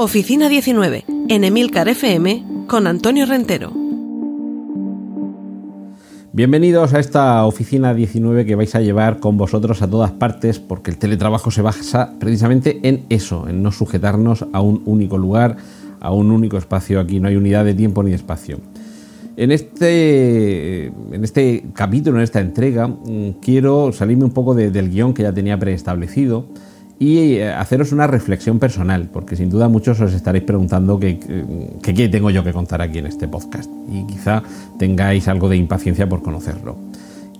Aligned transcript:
Oficina 0.00 0.48
19, 0.48 1.06
en 1.28 1.42
Emilcar 1.42 1.88
FM, 1.88 2.44
con 2.68 2.86
Antonio 2.86 3.26
Rentero. 3.26 3.72
Bienvenidos 6.32 6.94
a 6.94 7.00
esta 7.00 7.44
oficina 7.44 7.92
19 7.94 8.46
que 8.46 8.54
vais 8.54 8.72
a 8.76 8.80
llevar 8.80 9.18
con 9.18 9.36
vosotros 9.36 9.82
a 9.82 9.90
todas 9.90 10.12
partes 10.12 10.60
porque 10.60 10.92
el 10.92 10.98
teletrabajo 10.98 11.50
se 11.50 11.62
basa 11.62 12.14
precisamente 12.20 12.78
en 12.84 13.06
eso, 13.08 13.48
en 13.48 13.60
no 13.60 13.72
sujetarnos 13.72 14.46
a 14.52 14.60
un 14.60 14.82
único 14.86 15.18
lugar, 15.18 15.56
a 15.98 16.12
un 16.12 16.30
único 16.30 16.58
espacio. 16.58 17.00
Aquí 17.00 17.18
no 17.18 17.26
hay 17.26 17.34
unidad 17.34 17.64
de 17.64 17.74
tiempo 17.74 18.04
ni 18.04 18.10
de 18.10 18.16
espacio. 18.16 18.60
En 19.36 19.50
este, 19.50 20.86
en 20.86 21.24
este 21.24 21.64
capítulo, 21.74 22.18
en 22.18 22.22
esta 22.22 22.38
entrega, 22.38 22.86
mm, 22.86 23.40
quiero 23.42 23.90
salirme 23.92 24.22
un 24.22 24.32
poco 24.32 24.54
del 24.54 24.90
guion 24.90 25.12
que 25.12 25.24
ya 25.24 25.32
tenía 25.32 25.58
preestablecido 25.58 26.46
y 26.98 27.36
eh, 27.36 27.52
haceros 27.52 27.92
una 27.92 28.06
reflexión 28.06 28.58
personal, 28.58 29.08
porque 29.12 29.36
sin 29.36 29.50
duda 29.50 29.68
muchos 29.68 30.00
os 30.00 30.12
estaréis 30.12 30.44
preguntando 30.44 30.98
qué, 30.98 31.18
qué 31.82 32.08
tengo 32.08 32.30
yo 32.30 32.42
que 32.42 32.52
contar 32.52 32.82
aquí 32.82 32.98
en 32.98 33.06
este 33.06 33.28
podcast 33.28 33.70
y 33.90 34.04
quizá 34.06 34.42
tengáis 34.78 35.28
algo 35.28 35.48
de 35.48 35.56
impaciencia 35.56 36.08
por 36.08 36.22
conocerlo. 36.22 36.76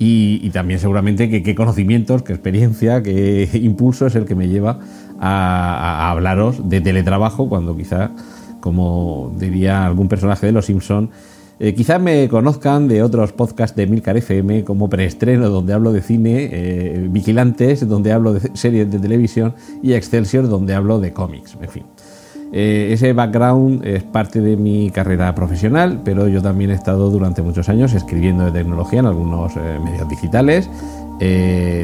Y, 0.00 0.50
también 0.50 0.78
seguramente 0.78 1.42
qué 1.42 1.54
conocimientos, 1.56 2.22
qué 2.22 2.32
experiencia, 2.32 3.02
qué 3.02 3.48
impulso 3.62 4.06
es 4.06 4.14
el 4.14 4.26
que 4.26 4.36
me 4.36 4.48
lleva 4.48 4.78
a, 5.18 6.10
hablaros 6.10 6.68
de 6.68 6.80
teletrabajo 6.80 7.48
cuando 7.48 7.76
quizá, 7.76 8.12
como 8.60 9.34
diría 9.36 9.84
algún 9.84 10.08
personaje 10.08 10.46
de 10.46 10.52
Los 10.52 10.66
Simpson, 10.66 11.10
eh, 11.60 11.74
quizás 11.74 12.00
me 12.00 12.28
conozcan 12.28 12.86
de 12.86 13.02
otros 13.02 13.32
podcasts 13.32 13.76
de 13.76 13.86
Milcar 13.88 14.16
FM 14.16 14.62
como 14.62 14.88
Preestreno, 14.88 15.48
donde 15.48 15.72
hablo 15.72 15.92
de 15.92 16.02
cine, 16.02 16.48
eh, 16.52 17.08
Vigilantes, 17.10 17.88
donde 17.88 18.12
hablo 18.12 18.32
de 18.32 18.50
series 18.54 18.88
de 18.90 19.00
televisión, 19.00 19.54
y 19.82 19.94
Excelsior, 19.94 20.48
donde 20.48 20.74
hablo 20.74 21.00
de 21.00 21.12
cómics. 21.12 21.56
En 21.60 21.68
fin. 21.68 21.82
Eh, 22.52 22.90
ese 22.92 23.12
background 23.12 23.84
es 23.84 24.04
parte 24.04 24.40
de 24.40 24.56
mi 24.56 24.90
carrera 24.90 25.34
profesional, 25.34 26.00
pero 26.04 26.28
yo 26.28 26.40
también 26.40 26.70
he 26.70 26.74
estado 26.74 27.10
durante 27.10 27.42
muchos 27.42 27.68
años 27.68 27.92
escribiendo 27.92 28.44
de 28.44 28.52
tecnología 28.52 29.00
en 29.00 29.06
algunos 29.06 29.54
medios 29.56 30.08
digitales, 30.08 30.70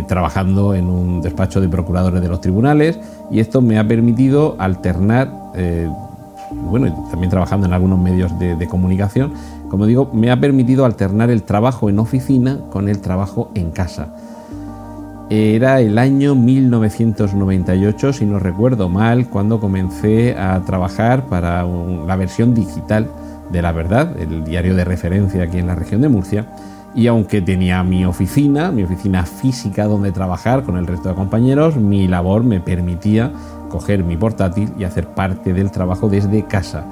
trabajando 0.07 0.75
en 0.75 0.87
un 0.87 1.21
despacho 1.21 1.61
de 1.61 1.69
procuradores 1.69 2.23
de 2.23 2.29
los 2.29 2.41
tribunales, 2.41 2.99
y 3.31 3.41
esto 3.41 3.61
me 3.61 3.79
ha 3.79 3.87
permitido 3.87 4.57
alternar 4.59 5.31
bueno, 6.55 7.07
también 7.11 7.31
trabajando 7.31 7.67
en 7.67 7.73
algunos 7.73 7.99
medios 7.99 8.39
de, 8.39 8.67
comunicación, 8.67 9.33
como 9.69 9.87
digo, 9.87 10.11
me 10.13 10.31
ha 10.31 10.41
permitido 10.41 10.85
alternar 10.85 11.31
el 11.31 11.43
trabajo 11.43 11.89
en 11.89 11.99
oficina 11.99 12.59
con 12.71 12.89
el 12.89 13.01
trabajo 13.01 13.51
en 13.55 13.71
casa. 13.71 14.15
Era 15.31 15.81
el 15.81 15.99
año 15.99 16.35
1998, 16.35 18.13
si 18.13 18.27
no 18.27 18.39
recuerdo 18.39 18.89
mal, 18.89 19.29
cuando 19.29 19.59
comencé 19.59 20.37
a 20.37 20.61
trabajar 20.65 21.27
para 21.27 21.65
la 21.65 22.17
versión 22.17 22.55
digital 22.55 23.09
de 23.51 23.63
La 23.63 23.73
Verdad, 23.73 24.21
el 24.21 24.45
diario 24.45 24.75
de 24.75 24.85
referencia 24.85 25.45
aquí 25.45 25.59
en 25.59 25.67
la 25.67 25.75
región 25.75 26.03
de 26.03 26.09
Murcia. 26.09 26.47
Y 26.95 27.09
aunque 27.09 27.43
tenía 27.43 27.83
mi 27.83 28.05
oficina, 28.05 28.71
mi 28.71 28.85
oficina 28.85 29.25
física 29.25 29.87
donde 29.87 30.13
trabajar 30.13 30.63
con 30.63 30.77
el 30.77 30.87
resto 30.87 31.09
de 31.09 31.15
compañeros, 31.17 31.77
mi 31.77 32.07
labor 32.07 32.45
me 32.45 32.61
permitía 32.61 33.33
coger 33.75 34.05
mi 34.05 34.17
portátil 34.17 34.73
y 34.79 34.85
hacer 34.85 35.09
parte 35.09 35.53
del 35.53 35.73
trabajo 35.73 36.09
desde 36.09 36.45
casa. 36.45 36.85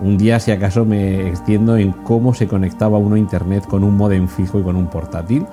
Un 0.00 0.16
día, 0.16 0.40
si 0.40 0.52
acaso, 0.52 0.86
me 0.86 1.28
extiendo 1.28 1.76
en 1.76 1.92
cómo 1.92 2.32
se 2.32 2.48
conectaba 2.48 2.96
uno 2.96 3.16
a 3.16 3.18
internet 3.18 3.66
con 3.66 3.84
un 3.84 3.94
modem 3.94 4.26
fijo 4.26 4.58
y 4.58 4.62
con 4.62 4.74
un 4.74 4.86
portátil. 4.86 5.44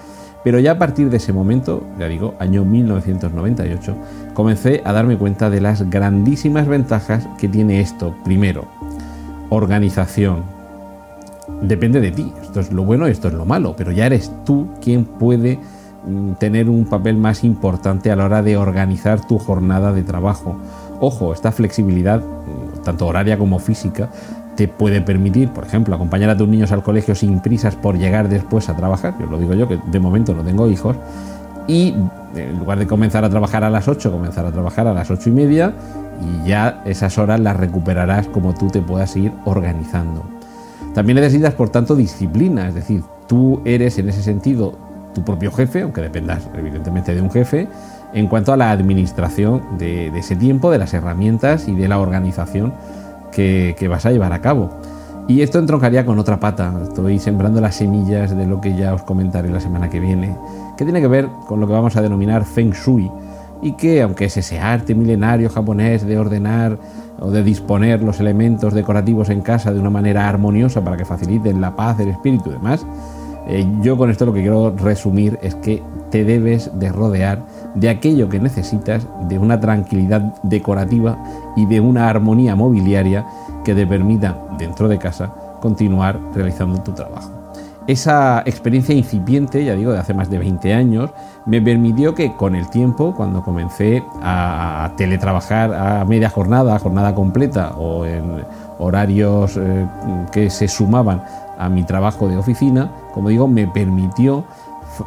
Pero 0.45 0.59
ya 0.59 0.71
a 0.71 0.79
partir 0.79 1.09
de 1.09 1.17
ese 1.17 1.33
momento, 1.33 1.83
ya 1.99 2.07
digo, 2.07 2.35
año 2.39 2.63
1998, 2.63 3.95
comencé 4.33 4.81
a 4.85 4.93
darme 4.93 5.17
cuenta 5.17 5.49
de 5.49 5.59
las 5.59 5.89
grandísimas 5.89 6.69
ventajas 6.69 7.27
que 7.37 7.49
tiene 7.49 7.81
esto. 7.81 8.15
Primero, 8.23 8.63
organización. 9.49 10.43
Depende 11.61 11.99
de 11.99 12.11
ti. 12.11 12.31
Esto 12.41 12.61
es 12.61 12.71
lo 12.71 12.85
bueno 12.85 13.09
y 13.09 13.11
esto 13.11 13.27
es 13.27 13.33
lo 13.33 13.43
malo, 13.43 13.75
pero 13.75 13.91
ya 13.91 14.05
eres 14.05 14.31
tú 14.45 14.69
quien 14.81 15.03
puede 15.03 15.59
tener 16.39 16.69
un 16.69 16.85
papel 16.85 17.17
más 17.17 17.43
importante 17.43 18.11
a 18.11 18.15
la 18.15 18.25
hora 18.25 18.41
de 18.41 18.57
organizar 18.57 19.25
tu 19.25 19.37
jornada 19.37 19.93
de 19.93 20.03
trabajo. 20.03 20.55
Ojo, 20.99 21.33
esta 21.33 21.51
flexibilidad, 21.51 22.19
mm, 22.19 22.83
tanto 22.83 23.07
horaria 23.07 23.37
como 23.37 23.59
física, 23.59 24.09
te 24.55 24.67
puede 24.67 25.01
permitir, 25.01 25.49
por 25.49 25.65
ejemplo, 25.65 25.95
acompañar 25.95 26.29
a 26.29 26.37
tus 26.37 26.47
niños 26.47 26.71
al 26.71 26.83
colegio 26.83 27.15
sin 27.15 27.39
prisas 27.39 27.75
por 27.75 27.97
llegar 27.97 28.29
después 28.29 28.69
a 28.69 28.75
trabajar, 28.75 29.15
yo 29.19 29.25
lo 29.27 29.37
digo 29.37 29.53
yo, 29.53 29.67
que 29.67 29.79
de 29.91 29.99
momento 29.99 30.33
no 30.33 30.43
tengo 30.43 30.67
hijos, 30.67 30.95
y 31.67 31.95
en 32.35 32.59
lugar 32.59 32.79
de 32.79 32.87
comenzar 32.87 33.23
a 33.23 33.29
trabajar 33.29 33.63
a 33.63 33.69
las 33.69 33.87
8, 33.87 34.11
comenzar 34.11 34.45
a 34.45 34.51
trabajar 34.51 34.87
a 34.87 34.93
las 34.93 35.09
8 35.09 35.29
y 35.29 35.31
media, 35.31 35.73
y 36.21 36.49
ya 36.49 36.81
esas 36.85 37.17
horas 37.17 37.39
las 37.39 37.55
recuperarás 37.55 38.27
como 38.27 38.53
tú 38.53 38.67
te 38.67 38.81
puedas 38.81 39.15
ir 39.15 39.31
organizando. 39.45 40.23
También 40.93 41.15
necesitas, 41.15 41.53
por 41.53 41.69
tanto, 41.69 41.95
disciplina, 41.95 42.67
es 42.67 42.75
decir, 42.75 43.03
tú 43.27 43.61
eres 43.63 43.97
en 43.97 44.09
ese 44.09 44.21
sentido 44.21 44.90
tu 45.13 45.23
propio 45.23 45.51
jefe, 45.51 45.81
aunque 45.81 46.01
dependas 46.01 46.49
evidentemente 46.57 47.13
de 47.13 47.21
un 47.21 47.31
jefe, 47.31 47.67
en 48.13 48.27
cuanto 48.27 48.53
a 48.53 48.57
la 48.57 48.71
administración 48.71 49.77
de, 49.77 50.07
ese 50.17 50.35
tiempo, 50.35 50.71
de 50.71 50.77
las 50.77 50.93
herramientas 50.93 51.67
y 51.67 51.75
de 51.75 51.87
la 51.87 51.99
organización 51.99 52.73
que, 53.31 53.75
vas 53.89 54.05
a 54.05 54.11
llevar 54.11 54.33
a 54.33 54.41
cabo. 54.41 54.69
Y 55.27 55.41
esto 55.41 55.59
entroncaría 55.59 56.05
con 56.05 56.19
otra 56.19 56.39
pata. 56.39 56.73
Estoy 56.83 57.19
sembrando 57.19 57.61
las 57.61 57.75
semillas 57.75 58.35
de 58.35 58.45
lo 58.45 58.59
que 58.59 58.75
ya 58.75 58.93
os 58.93 59.03
comentaré 59.03 59.49
la 59.49 59.59
semana 59.59 59.89
que 59.89 59.99
viene, 59.99 60.35
que 60.77 60.83
tiene 60.83 60.99
que 60.99 61.07
ver 61.07 61.29
con 61.47 61.59
lo 61.59 61.67
que 61.67 61.73
vamos 61.73 61.95
a 61.95 62.01
denominar 62.01 62.43
Feng 62.43 62.71
Shui, 62.71 63.09
y 63.61 63.73
que, 63.73 64.01
aunque 64.01 64.25
es 64.25 64.37
ese 64.37 64.59
arte 64.59 64.95
milenario 64.95 65.49
japonés 65.49 66.05
de 66.05 66.17
ordenar 66.17 66.77
o 67.19 67.29
de 67.29 67.43
disponer 67.43 68.01
los 68.01 68.19
elementos 68.19 68.73
decorativos 68.73 69.29
en 69.29 69.41
casa 69.41 69.71
de 69.71 69.79
una 69.79 69.91
manera 69.91 70.27
armoniosa 70.27 70.83
para 70.83 70.97
que 70.97 71.05
faciliten 71.05 71.61
la 71.61 71.75
paz, 71.75 71.99
el 71.99 72.09
espíritu 72.09 72.49
y 72.49 72.53
demás, 72.53 72.85
eh, 73.47 73.65
yo 73.81 73.97
con 73.97 74.09
esto 74.09 74.25
lo 74.25 74.33
que 74.33 74.41
quiero 74.41 74.71
resumir 74.75 75.39
es 75.41 75.55
que 75.55 75.81
te 76.09 76.23
debes 76.23 76.71
de 76.77 76.89
rodear 76.91 77.39
de 77.75 77.89
aquello 77.89 78.29
que 78.29 78.39
necesitas, 78.39 79.07
de 79.27 79.39
una 79.39 79.59
tranquilidad 79.59 80.21
decorativa 80.43 81.17
y 81.55 81.65
de 81.65 81.79
una 81.79 82.09
armonía 82.09 82.55
mobiliaria 82.55 83.25
que 83.63 83.73
te 83.73 83.87
permita, 83.87 84.37
dentro 84.57 84.87
de 84.87 84.97
casa, 84.97 85.33
continuar 85.61 86.19
realizando 86.33 86.81
tu 86.81 86.91
trabajo. 86.91 87.31
Esa 87.87 88.43
experiencia 88.45 88.93
incipiente, 88.93 89.65
ya 89.65 89.75
digo, 89.75 89.91
de 89.91 89.99
hace 89.99 90.13
más 90.13 90.29
de 90.29 90.37
20 90.37 90.73
años, 90.73 91.09
me 91.47 91.61
permitió 91.61 92.13
que 92.13 92.35
con 92.35 92.55
el 92.55 92.69
tiempo, 92.69 93.13
cuando 93.15 93.43
comencé 93.43 94.03
a 94.21 94.91
teletrabajar 94.97 95.73
a 95.73 96.05
media 96.05 96.29
jornada, 96.29 96.75
a 96.75 96.79
jornada 96.79 97.15
completa 97.15 97.71
o 97.71 98.05
en 98.05 98.45
horarios 98.77 99.57
eh, 99.57 99.87
que 100.31 100.51
se 100.51 100.67
sumaban 100.67 101.23
a 101.57 101.69
mi 101.69 101.83
trabajo 101.83 102.27
de 102.27 102.37
oficina, 102.37 102.91
como 103.13 103.29
digo, 103.29 103.47
me 103.47 103.67
permitió, 103.67 104.43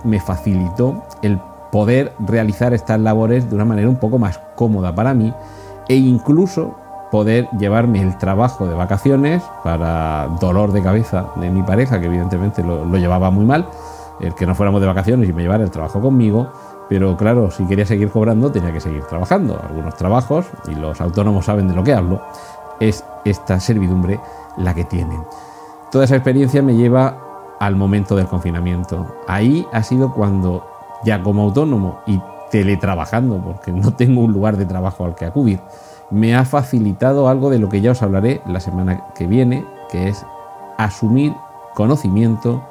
me 0.05 0.21
facilitó 0.21 1.03
el 1.23 1.39
poder 1.71 2.13
realizar 2.21 2.73
estas 2.73 3.01
labores 3.01 3.49
de 3.49 3.57
una 3.57 3.65
manera 3.65 3.89
un 3.89 3.97
poco 3.97 4.19
más 4.19 4.39
cómoda 4.55 4.95
para 4.95 5.13
mí 5.13 5.35
e 5.89 5.97
incluso 5.97 6.77
poder 7.11 7.49
llevarme 7.59 8.01
el 8.01 8.17
trabajo 8.19 8.67
de 8.67 8.75
vacaciones 8.75 9.43
para 9.63 10.29
dolor 10.41 10.73
de 10.73 10.83
cabeza 10.83 11.27
de 11.37 11.51
mi 11.51 11.63
pareja, 11.63 12.01
que 12.01 12.07
evidentemente 12.07 12.63
lo, 12.63 12.85
llevaba 12.97 13.31
muy 13.31 13.45
mal, 13.45 13.69
el 14.21 14.35
que 14.35 14.47
no 14.47 14.55
fuéramos 14.55 14.81
de 14.81 14.87
vacaciones 14.87 15.29
y 15.29 15.33
me 15.33 15.43
llevara 15.43 15.65
el 15.65 15.71
trabajo 15.71 16.01
conmigo, 16.01 16.49
Pero 16.89 17.17
claro, 17.17 17.51
si 17.51 17.65
quería 17.67 17.87
seguir 17.87 18.11
cobrando 18.11 18.51
tenía 18.51 18.73
que 18.73 18.81
seguir 18.81 19.05
trabajando. 19.05 19.61
Algunos 19.69 19.97
trabajos, 19.97 20.47
y 20.69 20.75
los 20.75 21.01
autónomos 21.01 21.47
saben 21.47 21.67
de 21.69 21.75
lo 21.75 21.83
que 21.83 21.95
hablo, 21.95 22.21
es 22.79 23.05
esta 23.25 23.59
servidumbre 23.59 24.21
la 24.57 24.75
que 24.75 24.85
tienen. 24.85 25.23
Toda 25.91 26.05
esa 26.05 26.17
experiencia 26.17 26.63
me 26.63 26.75
lleva 26.75 27.17
al 27.61 27.77
momento 27.77 28.17
del 28.17 28.27
confinamiento. 28.27 29.07
Ahí 29.27 29.67
ha 29.73 29.83
sido 29.83 30.13
cuando 30.13 30.67
ya 31.05 31.23
como 31.23 31.43
autónomo 31.43 32.01
y 32.07 32.21
teletrabajando, 32.51 33.39
porque 33.39 33.73
no 33.73 33.95
tengo 33.95 34.23
un 34.23 34.33
lugar 34.33 34.57
de 34.57 34.67
trabajo 34.67 35.05
al 35.05 35.15
que 35.15 35.27
acudir, 35.27 35.61
me 36.11 36.37
ha 36.37 36.45
facilitado 36.45 37.29
algo 37.29 37.51
de 37.51 37.59
lo 37.59 37.69
que 37.69 37.81
ya 37.81 37.93
os 37.93 38.03
hablaré 38.03 38.41
la 38.47 38.61
semana 38.61 39.05
que 39.15 39.27
viene, 39.27 39.65
que 39.91 40.09
es 40.09 40.25
asumir 40.79 41.33
conocimiento, 41.75 42.63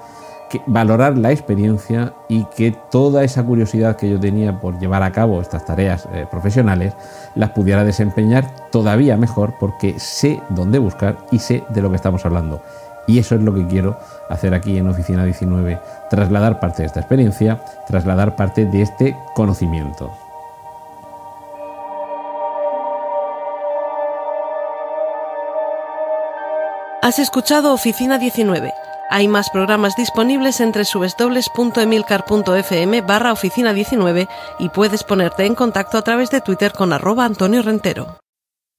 valorar 0.68 1.18
la 1.18 1.32
experiencia 1.32 2.14
y 2.28 2.46
que 2.46 2.72
toda 2.72 3.24
esa 3.24 3.44
curiosidad 3.44 3.96
que 3.96 4.10
yo 4.10 4.20
tenía 4.20 4.60
por 4.60 4.80
llevar 4.80 5.04
a 5.04 5.12
cabo 5.12 5.42
estas 5.42 5.66
tareas 5.66 6.08
eh, 6.14 6.28
profesionales 6.30 6.94
las 7.36 7.52
pudiera 7.52 7.84
desempeñar 7.84 8.70
todavía 8.72 9.18
mejor 9.18 9.56
porque 9.60 10.00
sé 10.00 10.42
dónde 10.50 10.80
buscar 10.80 11.18
y 11.32 11.40
sé 11.40 11.64
de 11.70 11.82
lo 11.82 11.90
que 11.90 11.96
estamos 11.96 12.26
hablando. 12.26 12.62
Y 13.08 13.20
eso 13.20 13.36
es 13.36 13.42
lo 13.42 13.54
que 13.54 13.68
quiero 13.68 13.98
hacer 14.30 14.54
aquí 14.54 14.78
en 14.78 14.88
Oficina 14.88 15.26
19, 15.26 15.80
trasladar 16.10 16.60
parte 16.60 16.84
de 16.84 16.88
esta 16.88 17.02
experiencia, 17.02 17.62
trasladar 17.88 18.36
parte 18.36 18.66
de 18.66 18.82
este 18.82 19.16
conocimiento. 19.36 20.12
Has 27.02 27.20
escuchado 27.20 27.74
Oficina 27.74 28.18
19. 28.18 28.74
Hay 29.10 29.28
más 29.28 29.50
programas 29.50 29.98
disponibles 29.98 30.62
entre 30.62 30.86
www.emilcar.fm 30.86 33.02
barra 33.02 33.34
oficina 33.34 33.74
19 33.74 34.30
y 34.60 34.70
puedes 34.70 35.04
ponerte 35.04 35.46
en 35.46 35.54
contacto 35.54 35.98
a 35.98 36.02
través 36.02 36.32
de 36.32 36.40
Twitter 36.40 36.72
con 36.72 36.94
arroba 36.94 37.26
Antonio 37.26 37.62
Rentero. 37.62 38.23